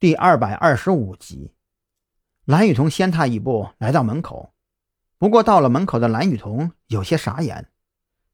[0.00, 1.50] 第二百二十五集，
[2.44, 4.54] 蓝雨桐先他一步来到门口。
[5.18, 7.68] 不过到了门口的蓝雨桐有些傻眼。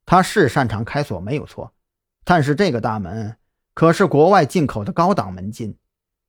[0.04, 1.72] 他是擅长开锁，没有错，
[2.22, 3.38] 但是这个大门
[3.72, 5.79] 可是国外进口的高档门禁，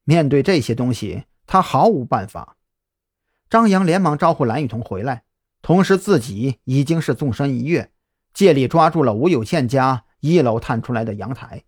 [0.05, 2.55] 面对这些东西，他毫无办法。
[3.49, 5.25] 张扬连忙招呼蓝雨桐回来，
[5.61, 7.91] 同时自己已经是纵身一跃，
[8.33, 11.65] 借力抓住了吴有倩家一楼探出来的阳台。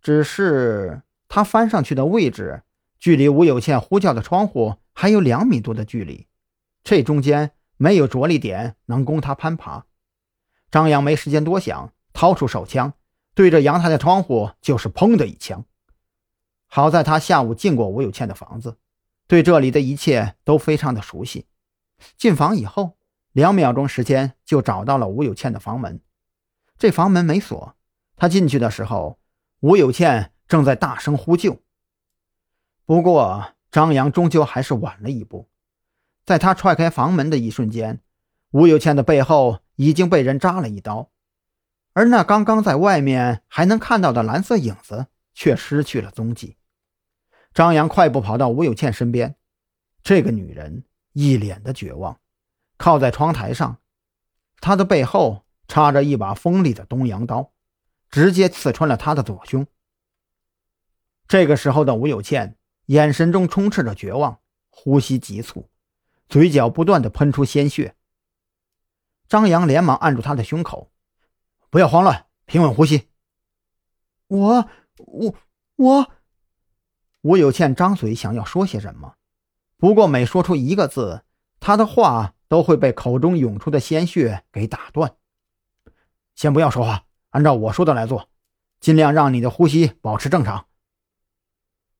[0.00, 2.62] 只是他翻上去的位置。
[2.98, 6.26] 距离吴有倩呼叫的窗户还有两米多的距离，
[6.82, 9.86] 这中间没有着力点能供他攀爬。
[10.70, 12.94] 张扬没时间多想，掏出手枪，
[13.34, 15.64] 对着阳台的窗户就是砰的一枪。
[16.66, 18.78] 好在他下午进过吴有倩的房子，
[19.28, 21.46] 对这里的一切都非常的熟悉。
[22.16, 22.96] 进房以后，
[23.32, 26.00] 两秒钟时间就找到了吴有倩的房门。
[26.76, 27.76] 这房门没锁，
[28.16, 29.18] 他进去的时候，
[29.60, 31.62] 吴有倩正在大声呼救。
[32.86, 35.48] 不过，张扬终究还是晚了一步。
[36.24, 38.00] 在他踹开房门的一瞬间，
[38.52, 41.10] 吴有倩的背后已经被人扎了一刀，
[41.94, 46.56] 而那刚刚在外面还能看到的蓝色影子却失去了踪迹。
[47.52, 49.34] 张扬快步跑到吴有倩身边，
[50.04, 52.20] 这个女人一脸的绝望，
[52.76, 53.78] 靠在窗台上，
[54.60, 57.52] 她的背后插着一把锋利的东洋刀，
[58.10, 59.66] 直接刺穿了她的左胸。
[61.26, 62.56] 这个时候的吴有倩。
[62.86, 65.68] 眼神中充斥着绝望，呼吸急促，
[66.28, 67.94] 嘴角不断的喷出鲜血。
[69.28, 70.92] 张扬连忙按住他的胸口，
[71.68, 73.08] 不要慌乱，平稳呼吸。
[74.28, 75.34] 我我
[75.76, 76.12] 我，
[77.22, 79.16] 吴有倩张嘴想要说些什么，
[79.76, 81.22] 不过每说出一个字，
[81.58, 85.16] 他的话都会被口中涌出的鲜血给打断。
[86.36, 88.28] 先不要说话，按照我说的来做，
[88.78, 90.66] 尽量让你的呼吸保持正常。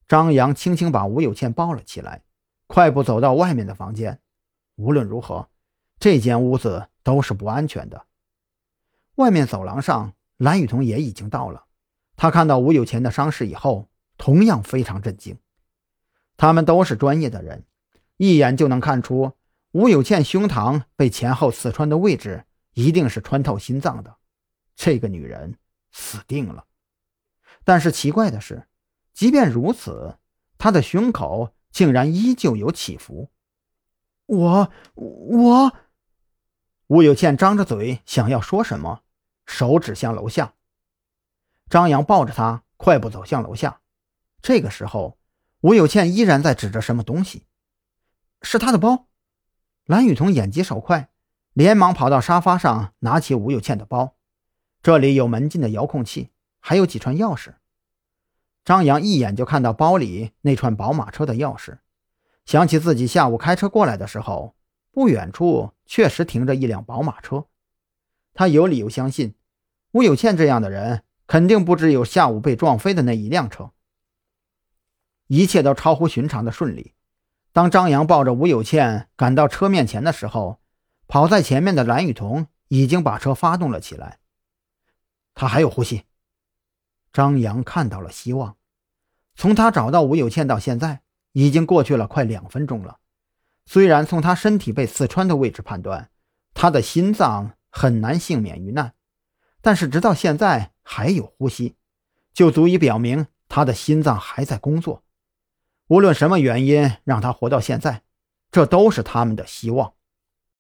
[0.09, 2.23] 张扬轻轻把吴有倩抱了起来，
[2.69, 4.21] 快步走到外面的房间。
[4.77, 5.49] 无论如何，
[5.99, 8.07] 这间屋子都是不安全的。
[9.17, 11.65] 外面走廊上，蓝雨桐也已经到了。
[12.15, 15.37] 他看到吴有倩的伤势以后，同样非常震惊。
[16.37, 17.65] 他们都是专业的人，
[18.17, 19.33] 一眼就能看出
[19.73, 22.45] 吴有倩胸膛被前后刺穿的位置
[22.75, 24.17] 一定是穿透心脏的。
[24.77, 25.57] 这个女人
[25.91, 26.65] 死定了。
[27.65, 28.69] 但是奇怪的是。
[29.17, 30.19] 即便如此，
[30.59, 33.31] 他的胸口竟然依旧有起伏。
[34.27, 35.73] 我我，
[36.89, 39.01] 吴有倩张着嘴想要说什么，
[39.47, 40.53] 手指向楼下。
[41.71, 43.81] 张扬抱着他快步走向楼下。
[44.43, 45.17] 这个时候，
[45.63, 47.47] 吴有倩依然在指着什么东西，
[48.43, 49.09] 是他的包。
[49.87, 51.09] 蓝雨桐眼疾手快，
[51.55, 54.15] 连忙跑到沙发上，拿起吴有倩的包。
[54.83, 57.55] 这里有门禁的遥控器，还有几串钥匙。
[58.67, 61.79] 张扬一眼就看到包里那串宝马车的钥匙，
[62.45, 64.57] 想起自己下午开车过来的时候，
[64.91, 67.47] 不远处确实停着一辆宝马车。
[68.35, 69.37] 他有理由相信，
[69.93, 73.71] 吴有倩这样的人肯定不只有下午被撞飞的那一辆车。
[75.29, 76.95] 一切都超乎寻常的顺利。
[77.53, 80.59] 当张扬抱着吴有倩赶到车面前的时候，
[81.07, 84.19] 跑在前面的蓝雨桐已经把车发动了起来。
[85.37, 86.03] 他还有呼吸。
[87.17, 88.57] 张扬看到了希望。
[89.37, 91.01] 从他找到吴有倩到现在，
[91.33, 92.99] 已经过去了快两分钟了。
[93.65, 96.11] 虽然从他身体被刺穿的位置判断，
[96.53, 98.93] 他的心脏很难幸免于难，
[99.63, 101.77] 但是直到现在还有呼吸，
[102.35, 105.03] 就足以表明他的心脏还在工作。
[105.87, 108.03] 无论什么原因让他活到现在，
[108.51, 109.95] 这都是他们的希望。